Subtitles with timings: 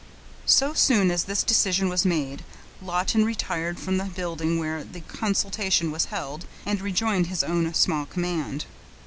[0.47, 2.43] So soon as this decision was made,
[2.81, 8.07] Lawton retired from the building where the consultation was held, and rejoined his own small
[8.07, 8.65] command.